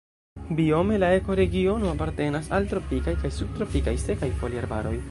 Biome 0.59 0.97
la 1.03 1.09
ekoregiono 1.17 1.91
apartenas 1.93 2.51
al 2.59 2.67
tropikaj 2.73 3.17
kaj 3.23 3.35
subtropikaj 3.39 3.99
sekaj 4.09 4.37
foliarbaroj. 4.43 4.99